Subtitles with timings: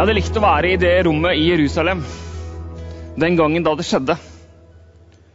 [0.00, 1.98] Jeg hadde likt å være i det rommet i Jerusalem
[3.20, 4.14] den gangen da det skjedde.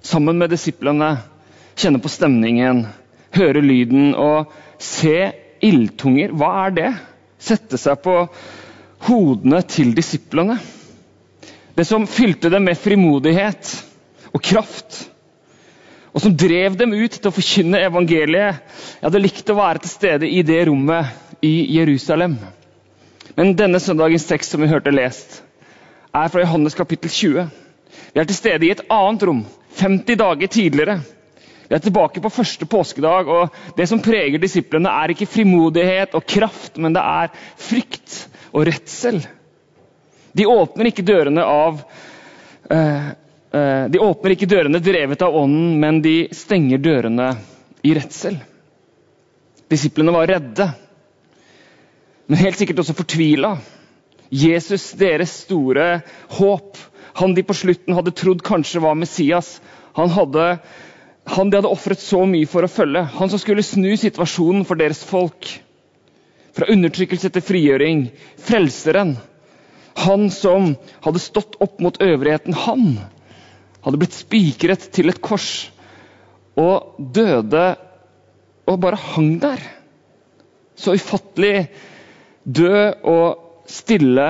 [0.01, 1.09] Sammen med disiplene,
[1.77, 2.79] kjenne på stemningen,
[3.37, 5.29] høre lyden og se
[5.69, 6.33] ildtunger.
[6.33, 6.89] Hva er det?
[7.37, 8.17] Sette seg på
[9.05, 10.57] hodene til disiplene.
[11.77, 13.69] Det som fylte dem med frimodighet
[14.33, 15.03] og kraft.
[16.09, 18.65] Og som drev dem ut til å forkynne evangeliet.
[18.97, 22.39] Jeg hadde likt å være til stede i det rommet i Jerusalem.
[23.33, 25.41] Men denne søndagens tekst som vi hørte lest,
[26.15, 27.47] er fra Johannes kapittel 20.
[28.13, 29.41] Vi er til stede i et annet rom,
[29.79, 30.99] 50 dager tidligere.
[31.65, 36.27] Vi er tilbake på første påskedag, og det som preger disiplene, er ikke frimodighet og
[36.29, 38.19] kraft, men det er frykt
[38.53, 39.19] og redsel.
[40.35, 43.09] De åpner ikke dørene av uh,
[43.55, 47.31] uh, De åpner ikke dørene drevet av ånden, men de stenger dørene
[47.85, 48.37] i redsel.
[49.71, 50.69] Disiplene var redde
[52.27, 53.55] men helt sikkert også fortvila.
[54.33, 56.01] Jesus, deres store
[56.37, 56.79] håp,
[57.15, 59.59] han de på slutten hadde trodd kanskje var Messias.
[59.95, 60.47] Han, hadde,
[61.31, 63.05] han de hadde ofret så mye for å følge.
[63.19, 65.47] Han som skulle snu situasjonen for deres folk.
[66.55, 68.03] Fra undertrykkelse til frigjøring.
[68.47, 69.15] Frelseren.
[70.03, 70.73] Han som
[71.05, 72.57] hadde stått opp mot øvrigheten.
[72.65, 72.97] Han
[73.85, 75.69] hadde blitt spikret til et kors
[76.59, 77.65] og døde
[78.65, 79.61] og bare hang der.
[80.75, 81.69] Så ufattelig
[82.45, 84.29] Død og stille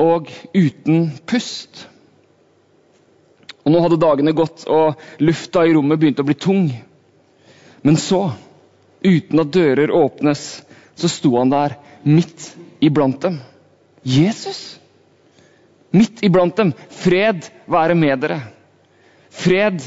[0.00, 1.86] og uten pust.
[3.64, 6.68] Og Nå hadde dagene gått, og lufta i rommet begynte å bli tung.
[7.84, 8.26] Men så,
[9.00, 10.44] uten at dører åpnes,
[10.94, 12.50] så sto han der midt
[12.84, 13.40] iblant dem.
[14.04, 14.76] Jesus!
[15.94, 16.72] Midt iblant dem.
[16.90, 18.40] Fred være med dere.
[19.30, 19.80] Fred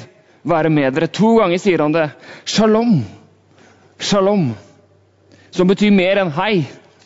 [0.47, 1.09] være med dere.
[1.11, 2.07] To ganger sier han det.
[2.47, 3.01] Shalom.
[3.99, 4.49] Shalom.
[5.51, 6.63] Som betyr mer enn hei.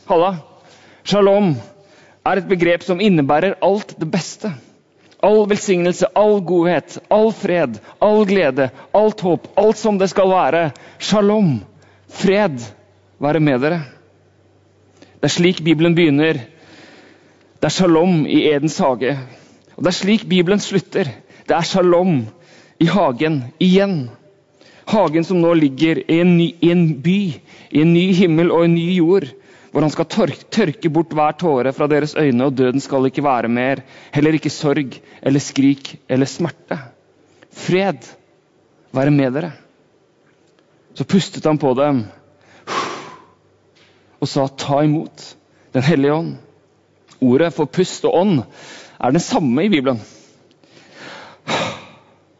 [0.09, 0.35] Halla.
[1.03, 1.53] Shalom
[2.25, 4.51] er et begrep som innebærer alt det beste.
[5.21, 10.63] All velsignelse, all godhet, all fred, all glede, alt håp, alt som det skal være.
[10.99, 11.59] Shalom.
[12.11, 12.57] Fred
[13.21, 13.81] være med dere.
[15.21, 16.41] Det er slik Bibelen begynner.
[17.61, 19.13] Det er shalom i Edens hage.
[19.77, 21.11] Og det er slik Bibelen slutter.
[21.45, 22.23] Det er shalom
[22.81, 24.09] i hagen igjen.
[24.89, 27.19] Hagen som nå ligger i en, ny, i en by,
[27.69, 29.29] i en ny himmel og en ny jord
[29.71, 33.51] hvor han skal tørke bort hver tåre fra deres øyne, og døden skal ikke være
[33.51, 33.83] mer.
[34.11, 36.77] Heller ikke sorg eller skrik eller smerte.
[37.51, 38.09] Fred
[38.91, 39.51] være med dere.
[40.95, 42.03] Så pustet han på dem
[44.21, 45.35] og sa, 'Ta imot
[45.73, 46.35] Den hellige ånd'.
[47.21, 48.43] Ordet for pust og ånd
[48.99, 50.01] er det samme i Bibelen.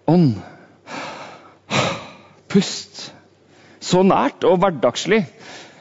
[0.08, 0.36] Ånd.
[2.50, 3.14] Pust.
[3.80, 5.26] Så nært og hverdagslig.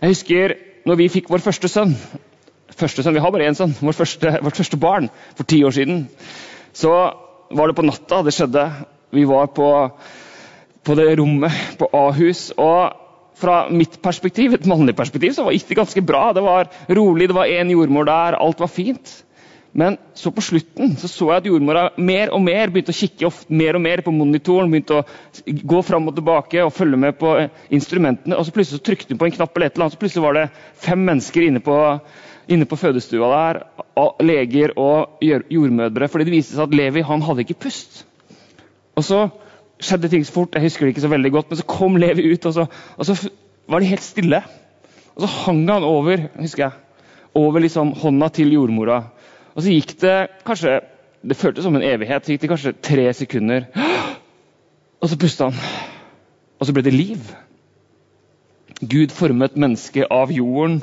[0.01, 0.55] Jeg husker
[0.87, 1.97] når vi fikk vår første sønn
[2.81, 3.75] første sønn, Vi har bare én sønn.
[3.81, 6.09] Vår første, vårt første barn for ti år siden.
[6.73, 6.91] Så
[7.51, 8.67] var det på natta det skjedde.
[9.13, 9.69] Vi var på,
[10.87, 12.51] på det rommet på Ahus.
[12.57, 12.97] og
[13.41, 16.27] fra mitt perspektiv, et mannlig perspektiv så gikk det ganske bra.
[16.37, 19.25] Det var rolig, det var én jordmor der, alt var fint.
[19.73, 23.31] Men så på slutten så, så jeg at jordmora mer og mer begynte å kikke
[23.55, 24.71] mer og mer på monitoren.
[24.73, 25.05] begynte å
[25.47, 28.35] gå fram og tilbake og følge med på eh, instrumentene.
[28.37, 30.25] og så Plutselig så trykte hun på en knapp, eller et eller annet, så plutselig
[30.27, 30.49] var det
[30.83, 31.77] fem mennesker inne på,
[32.51, 33.63] inne på fødestua der.
[34.25, 36.09] Leger og jordmødre.
[36.09, 38.03] fordi det viste seg at Levi han hadde ikke pust.
[38.99, 39.29] Og så
[39.81, 40.55] skjedde ting så fort.
[40.55, 42.67] Jeg husker det ikke så veldig godt, men så kom Levi ut, og så,
[42.97, 43.17] og så
[43.71, 44.43] var de helt stille.
[45.15, 46.73] Og så hang han over husker jeg,
[47.39, 49.03] over liksom hånda til jordmora.
[49.55, 50.17] Og så gikk det
[50.47, 50.81] kanskje
[51.21, 52.25] Det føltes som en evighet.
[52.25, 53.67] Så gikk det kanskje tre sekunder.
[55.01, 55.59] Og så pusta han.
[56.61, 57.27] Og så ble det liv.
[58.81, 60.79] Gud formet mennesket av jorden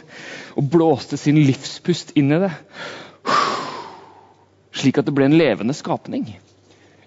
[0.54, 2.52] og blåste sin livspust inn i det.
[4.78, 6.28] Slik at det ble en levende skapning.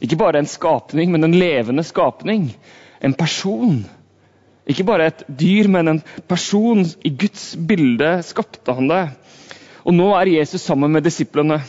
[0.02, 2.48] Ikke bare en skapning, men en levende skapning.
[2.98, 3.84] En person.
[4.66, 6.82] Ikke bare et dyr, men en person.
[7.04, 9.04] I Guds bilde skapte han det.
[9.84, 11.60] Og nå er Jesus sammen med disiplene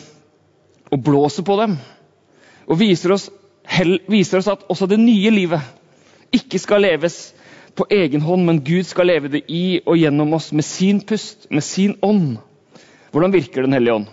[0.92, 1.78] og blåser på dem.
[2.68, 3.30] Og viser oss,
[4.12, 7.32] viser oss at også det nye livet ikke skal leves
[7.76, 11.48] på egen hånd, men Gud skal leve det i og gjennom oss med sin pust,
[11.50, 12.38] med sin ånd.
[13.12, 14.08] Hvordan virker Den hellige ånd?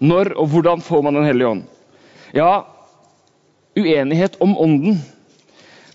[0.00, 1.62] Når og hvordan får man Den hellige ånd?
[2.34, 2.64] Ja,
[3.76, 5.00] uenighet om ånden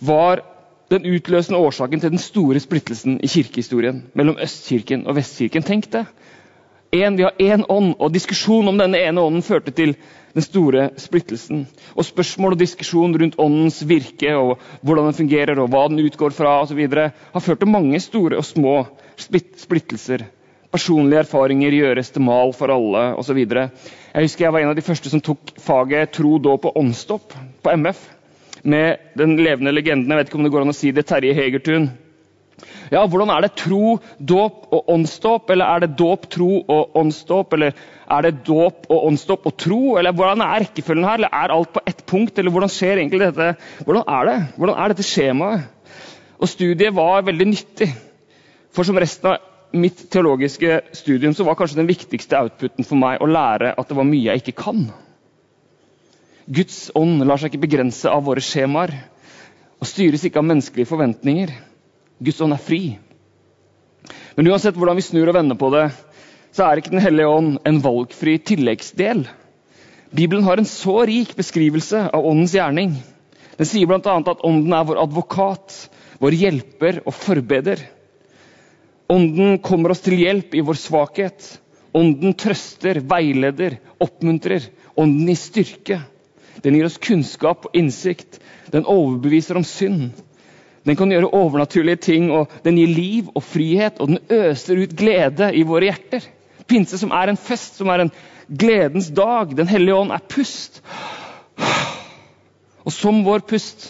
[0.02, 0.42] var
[0.90, 5.64] den utløsende årsaken til den store splittelsen i kirkehistorien mellom Østkirken og Vestkirken.
[5.64, 6.06] Tenk det!
[6.92, 9.96] En, vi har én ånd, og diskusjon om denne ene ånden førte til
[10.34, 11.66] den store splittelsen.
[11.98, 16.36] Og Spørsmål og diskusjon rundt åndens virke og hvordan den fungerer og hva den utgår
[16.38, 16.80] fra osv.
[16.88, 18.80] har ført til mange store og små
[19.18, 20.28] splittelser
[20.72, 23.38] Personlige erfaringer gjøres til mal for alle osv.
[23.40, 27.38] Jeg husker jeg var en av de første som tok faget tro, dåp og åndsdåp
[27.64, 28.02] på MF.
[28.68, 31.34] Med den levende legenden jeg vet ikke om det går an å si det, Terje
[31.38, 31.88] Hegertun.
[32.92, 35.50] Ja, Hvordan er det tro, dåp og åndsdåp?
[35.54, 37.54] Eller er det dåp, tro og åndsdåp?
[37.58, 37.74] Eller
[38.08, 39.82] er det dåp og åndsdåp og tro?
[40.00, 41.20] Eller hvordan er rekkefølgen her?
[41.20, 42.40] Eller er alt på ett punkt?
[42.40, 43.54] Eller hvordan skjer egentlig dette?
[43.84, 44.38] Hvordan er det?
[44.58, 45.68] Hvordan er dette skjemaet?
[46.38, 47.90] Og Studiet var veldig nyttig.
[48.76, 49.44] For som resten av
[49.78, 53.98] mitt teologiske studium så var kanskje den viktigste outputen for meg å lære at det
[53.98, 54.86] var mye jeg ikke kan.
[56.48, 58.94] Guds ånd lar seg ikke begrense av våre skjemaer
[59.78, 61.52] og styres ikke av menneskelige forventninger.
[62.20, 62.82] Guds ånd er fri.
[64.38, 65.90] Men uansett hvordan vi snur og vender på det,
[66.56, 69.28] så er ikke Den hellige ånd en valgfri tilleggsdel.
[70.16, 72.96] Bibelen har en så rik beskrivelse av åndens gjerning.
[73.58, 74.00] Den sier bl.a.
[74.02, 75.76] at ånden er vår advokat,
[76.22, 77.82] vår hjelper og forbeder.
[79.12, 81.50] Ånden kommer oss til hjelp i vår svakhet.
[81.98, 84.66] Ånden trøster, veileder, oppmuntrer.
[84.98, 86.00] Ånden gir styrke.
[86.64, 88.40] Den gir oss kunnskap og innsikt.
[88.74, 90.10] Den overbeviser om synd.
[90.88, 94.96] Den kan gjøre overnaturlige ting, og den gir liv og frihet, og den øser ut
[94.96, 96.24] glede i våre hjerter.
[96.68, 98.12] Pinse som er en fest, som er en
[98.48, 99.52] gledens dag.
[99.58, 100.82] Den hellige ånd er pust.
[102.88, 103.90] Og som vår pust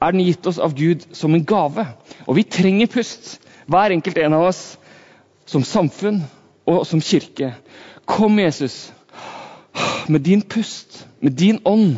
[0.00, 1.86] er den gitt oss av Gud som en gave.
[2.26, 3.38] Og vi trenger pust
[3.70, 4.62] hver enkelt en av oss,
[5.48, 6.20] som samfunn
[6.68, 7.54] og som kirke.
[8.08, 8.90] Kom, Jesus,
[10.08, 11.96] med din pust, med din ånd,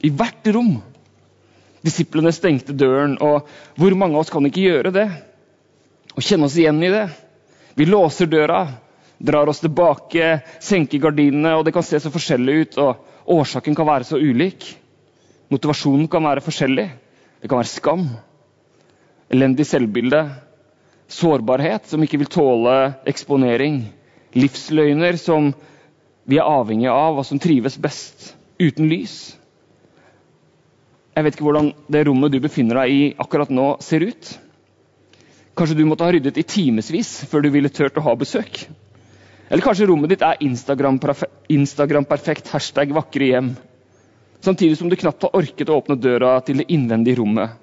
[0.00, 0.78] i hvert rom.
[1.84, 3.48] Disiplene stengte døren, og
[3.80, 5.06] hvor mange av oss kan ikke gjøre det?
[6.12, 7.06] Og kjenne oss igjen i det?
[7.78, 8.66] Vi låser døra,
[9.16, 12.78] drar oss tilbake, senker gardinene, og det kan se så forskjellig ut.
[12.78, 14.66] og Årsaken kan være så ulik.
[15.50, 16.88] Motivasjonen kan være forskjellig.
[17.40, 18.04] Det kan være skam,
[19.32, 20.20] elendig selvbilde,
[21.10, 22.76] sårbarhet som ikke vil tåle
[23.08, 23.82] eksponering.
[24.36, 25.50] Livsløgner som
[26.28, 29.39] vi er avhengige av, og som trives best uten lys.
[31.16, 34.30] Jeg vet ikke hvordan det rommet du befinner deg i akkurat nå, ser ut.
[35.58, 38.62] Kanskje du måtte ha ryddet i timevis før du ville turt å ha besøk.
[39.50, 42.06] Eller kanskje rommet ditt er Instagram-perfekt, Instagram
[42.52, 43.50] hashtag vakre hjem.
[44.40, 47.58] Samtidig som du knapt har orket å åpne døra til det innvendige rommet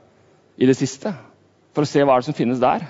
[0.59, 1.13] i det siste.
[1.73, 2.83] For å se hva er det som finnes der.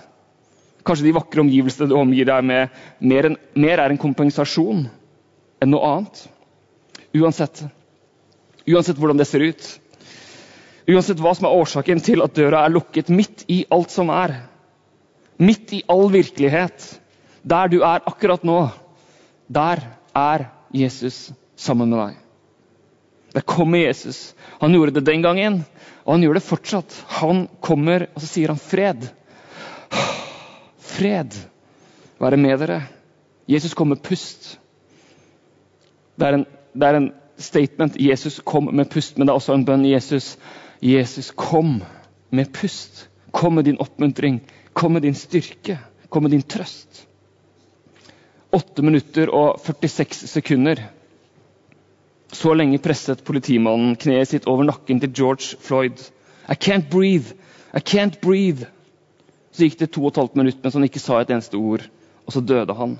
[0.87, 4.87] Kanskje de vakre omgivelsene du omgir deg med, mer, en, mer er en kompensasjon
[5.61, 6.23] enn noe annet.
[7.15, 7.63] Uansett.
[8.67, 9.67] Uansett hvordan det ser ut.
[10.87, 14.37] Uansett hva som er årsaken til at døra er lukket midt i alt som er.
[15.37, 16.85] Midt i all virkelighet.
[17.43, 18.69] Der du er akkurat nå.
[19.47, 19.83] Der
[20.15, 22.23] er Jesus sammen med deg.
[23.35, 24.33] Der kommer Jesus.
[24.61, 25.61] Han gjorde det den gangen,
[26.05, 26.95] og han gjør det fortsatt.
[27.19, 29.09] Han kommer, og så sier han fred
[30.97, 31.35] fred
[32.19, 32.81] være med dere.
[33.47, 34.57] Jesus kom med pust.
[36.17, 37.99] Det er, en, det er en statement.
[38.01, 39.85] Jesus kom med pust, men det er også en bønn.
[39.85, 40.35] Jesus,
[40.79, 41.83] Jesus kom
[42.29, 43.07] med pust.
[43.31, 44.41] Kom med din oppmuntring.
[44.73, 45.79] Kom med din styrke.
[46.09, 47.07] Kom med din trøst.
[48.51, 50.83] 8 minutter og 46 sekunder.
[52.31, 55.99] Så lenge presset politimannen kneet sitt over nakken til George Floyd.
[56.47, 57.35] I can't breathe.
[57.73, 58.67] I can't breathe.
[59.51, 61.83] Så gikk det to og et halvt minutt mens han ikke sa et eneste ord,
[62.25, 62.97] og så døde han.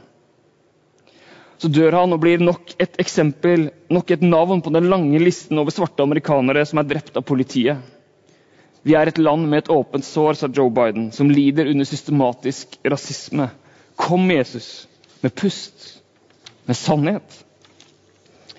[1.58, 5.58] Så dør han og blir nok et eksempel, nok et navn på den lange listen
[5.58, 7.82] over svarte amerikanere som er drept av politiet.
[8.86, 12.78] Vi er et land med et åpent sår, sa Joe Biden, som lider under systematisk
[12.86, 13.50] rasisme.
[13.98, 14.88] Kom, Jesus,
[15.24, 15.98] med pust,
[16.70, 17.40] med sannhet.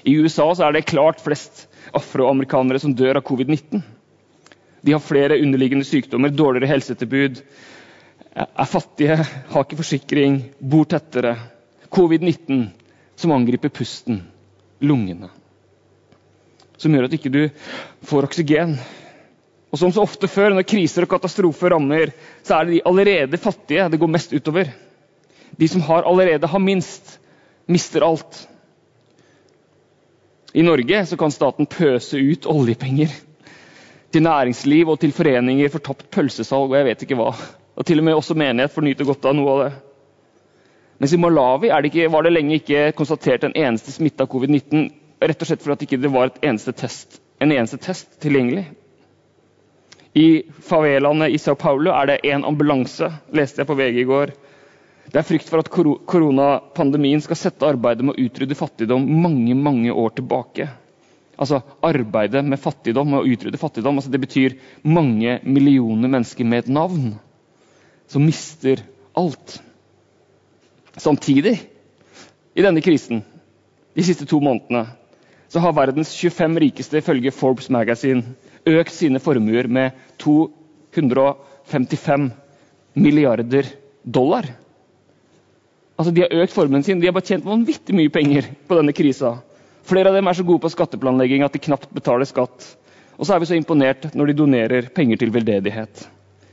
[0.02, 3.80] I USA er det klart flest afroamerikanere som dør av covid-19.
[4.82, 7.40] De har flere underliggende sykdommer, dårligere helsetilbud,
[8.38, 11.36] er fattige, har ikke forsikring, bor tettere.
[11.94, 12.68] Covid-19
[13.18, 14.22] som angriper pusten,
[14.78, 15.30] lungene.
[16.78, 17.40] Som gjør at ikke du
[18.06, 18.76] får oksygen.
[19.68, 22.12] Og som så ofte før, når kriser og katastrofer rammer,
[22.46, 24.70] så er det de allerede fattige det går mest utover.
[25.58, 27.18] De som har allerede har minst,
[27.66, 28.46] mister alt.
[30.54, 33.12] I Norge så kan staten pøse ut oljepenger
[34.14, 37.32] til næringsliv og til foreninger for tapt pølsesalg og jeg vet ikke hva.
[37.76, 39.74] Og til og med også menighet får nyte godt av noe av det.
[40.98, 44.88] Mens i Malawi det ikke, var det lenge ikke konstatert en eneste smitte av covid-19.
[45.22, 48.66] Rett og slett fordi det ikke var eneste test, en eneste test tilgjengelig.
[50.18, 54.34] I favelaene i Sao Paulo er det én ambulanse, leste jeg på VG i går.
[55.08, 59.94] Det er frykt for at koronapandemien skal sette arbeidet med å utrydde fattigdom mange mange
[59.94, 60.66] år tilbake.
[61.38, 64.00] Altså arbeidet med fattigdom og utrydde fattigdom.
[64.00, 67.14] Altså, det betyr mange millioner mennesker med et navn
[68.10, 68.82] som mister
[69.16, 69.60] alt.
[70.98, 71.54] Samtidig,
[72.54, 73.22] i denne krisen,
[73.94, 74.86] de siste to månedene,
[75.48, 78.34] så har verdens 25 rikeste ifølge Forbes Magazine
[78.68, 82.30] økt sine formuer med 255
[82.98, 83.70] milliarder
[84.04, 84.50] dollar.
[85.98, 88.94] Altså, De har økt formuen sin, de har bare tjent vanvittig mye penger på denne
[88.94, 89.38] krisa.
[89.88, 92.66] Flere av dem er så gode på skatteplanlegging at de knapt betaler skatt.
[93.18, 96.04] Og så er vi så imponert når de donerer penger til veldedighet.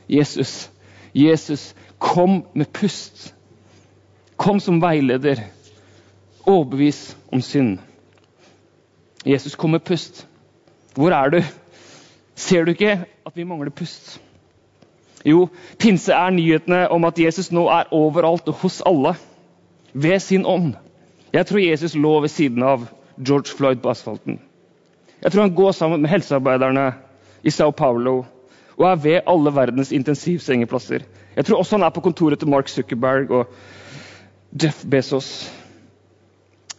[0.10, 0.70] Jesus,
[1.14, 3.35] Jesus, kom med pust.
[4.38, 5.44] Kom som veileder.
[6.46, 7.80] Overbevis om synd.
[9.26, 10.28] Jesus, kom med pust.
[10.96, 11.42] Hvor er du?
[12.36, 14.20] Ser du ikke at vi mangler pust?
[15.26, 15.48] Jo,
[15.80, 19.16] pinse er nyhetene om at Jesus nå er overalt og hos alle.
[19.94, 20.76] Ved sin ånd.
[21.34, 22.86] Jeg tror Jesus lå ved siden av
[23.18, 24.40] George Floyd på asfalten.
[25.24, 26.92] Jeg tror han går sammen med helsearbeiderne
[27.44, 28.26] i Sao Paulo
[28.78, 31.00] og er ved alle verdens intensivsengeplasser.
[31.36, 33.54] Jeg tror også han er på kontoret til Mark Zuckerberg og
[34.56, 35.52] Jeff Bezos.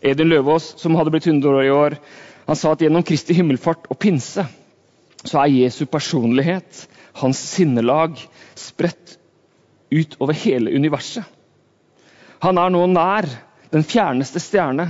[0.00, 1.97] Edin Løvaas, som hadde blitt 100 år i år,
[2.47, 4.45] han sa at gjennom Kristi himmelfart og pinse
[5.26, 6.87] så er Jesu personlighet,
[7.18, 8.21] hans sinnelag,
[8.56, 9.16] spredt
[9.90, 11.25] ut over hele universet.
[12.45, 13.28] Han er nå nær
[13.73, 14.88] den fjerneste stjerne,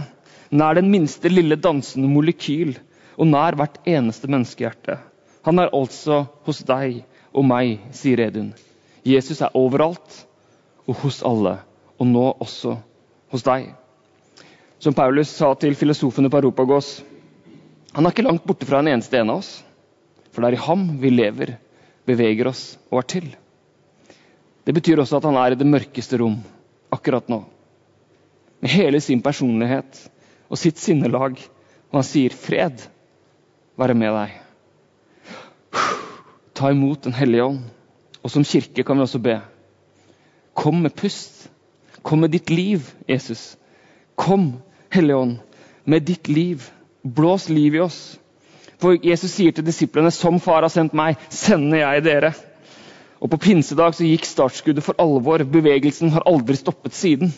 [0.50, 2.76] nær den minste lille dansende molekyl
[3.16, 4.98] og nær hvert eneste menneskehjerte.
[5.46, 7.02] Han er altså hos deg
[7.32, 8.52] og meg, sier Edun.
[9.06, 10.22] Jesus er overalt
[10.86, 11.60] og hos alle,
[11.98, 12.76] og nå også
[13.32, 13.70] hos deg.
[14.78, 17.00] Som Paulus sa til filosofene på Europagås,
[17.96, 19.50] han er ikke langt borte fra en eneste en av oss.
[20.32, 21.54] For det er i ham vi lever,
[22.04, 23.28] beveger oss og er til.
[24.66, 26.36] Det betyr også at han er i det mørkeste rom
[26.92, 27.38] akkurat nå.
[28.60, 30.02] Med hele sin personlighet
[30.50, 31.38] og sitt sinnelag.
[31.88, 32.82] Og han sier 'fred
[33.78, 34.36] være med deg'.
[36.54, 37.60] Ta imot Den hellige ånd.
[38.22, 39.40] Og som kirke kan vi også be.
[40.54, 41.48] Kom med pust.
[42.06, 43.56] Kom med ditt liv, Jesus.
[44.14, 44.52] Kom,
[44.94, 45.38] Hellige ånd,
[45.84, 46.62] med ditt liv.
[47.02, 48.18] Blås liv i oss.
[48.78, 52.30] For Jesus sier til disiplene som far har sendt meg, sender jeg dere.
[53.18, 55.42] Og På pinsedag så gikk startskuddet for alvor.
[55.50, 57.32] Bevegelsen har aldri stoppet siden.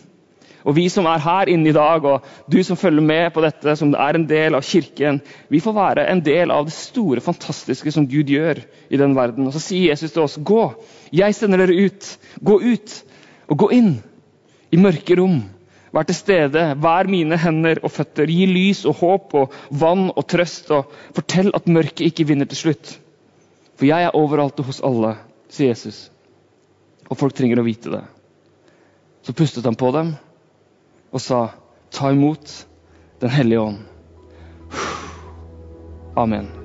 [0.69, 3.77] Og Vi som er her inne i dag, og du som følger med på dette,
[3.79, 7.95] som er en del av kirken, vi får være en del av det store, fantastiske
[7.95, 8.61] som Gud gjør
[8.91, 9.47] i den verden.
[9.47, 10.75] Og Så sier Jesus til oss, gå,
[11.13, 12.19] jeg sender dere ut.
[12.45, 12.99] Gå ut
[13.49, 13.95] og gå inn
[14.73, 15.41] i mørke rom.
[15.95, 18.29] Vær til stede, vær mine hender og føtter.
[18.29, 20.71] Gi lys og håp og vann og trøst.
[20.75, 22.99] og Fortell at mørket ikke vinner til slutt.
[23.79, 25.15] For jeg er overalt og hos alle,
[25.49, 26.09] sier Jesus.
[27.09, 28.05] Og folk trenger å vite det.
[29.25, 30.17] Så pustet han på dem
[31.09, 31.49] og sa,
[31.91, 32.65] ta imot
[33.19, 33.81] Den hellige ånd.
[36.15, 36.58] Amen.